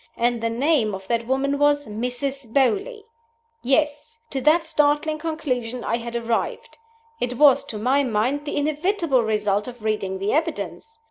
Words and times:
And 0.17 0.41
the 0.41 0.49
name 0.49 0.95
of 0.95 1.07
that 1.09 1.27
woman 1.27 1.59
was 1.59 1.85
Mrs. 1.85 2.51
Beauly! 2.51 3.03
Yes! 3.61 4.17
To 4.31 4.41
that 4.41 4.65
startling 4.65 5.19
conclusion 5.19 5.83
I 5.83 5.97
had 5.97 6.15
arrived. 6.15 6.79
It 7.19 7.37
was, 7.37 7.63
to 7.65 7.77
my 7.77 8.01
mind, 8.01 8.45
the 8.45 8.57
inevitable 8.57 9.21
result 9.21 9.67
of 9.67 9.83
reading 9.83 10.17
the 10.17 10.33
evidence. 10.33 10.97